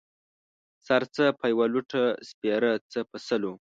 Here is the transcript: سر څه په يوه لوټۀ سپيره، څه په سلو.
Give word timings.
سر 0.87 1.01
څه 1.15 1.25
په 1.39 1.45
يوه 1.51 1.65
لوټۀ 1.73 2.03
سپيره، 2.29 2.71
څه 2.91 2.99
په 3.09 3.17
سلو. 3.27 3.53